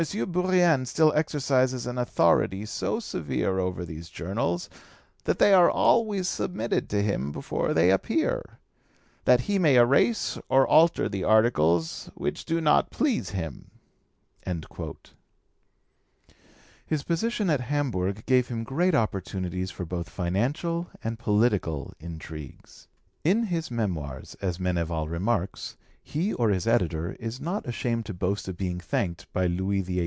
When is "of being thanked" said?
28.47-29.31